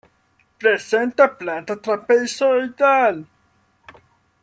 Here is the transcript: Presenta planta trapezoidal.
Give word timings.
Presenta 0.63 1.27
planta 1.41 1.75
trapezoidal. 1.89 3.25